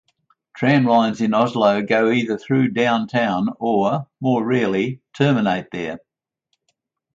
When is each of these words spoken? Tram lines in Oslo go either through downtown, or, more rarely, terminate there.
Tram 0.55 0.85
lines 0.85 1.21
in 1.21 1.35
Oslo 1.35 1.83
go 1.83 2.09
either 2.09 2.35
through 2.35 2.69
downtown, 2.69 3.49
or, 3.59 4.07
more 4.19 4.43
rarely, 4.43 4.99
terminate 5.15 5.69
there. 5.71 5.99